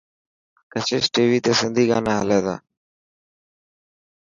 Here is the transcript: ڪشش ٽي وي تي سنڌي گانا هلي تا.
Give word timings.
ڪشش 0.71 1.03
ٽي 1.13 1.23
وي 1.29 1.39
تي 1.45 1.51
سنڌي 1.59 1.83
گانا 1.89 2.13
هلي 2.21 2.39
تا. 2.45 2.55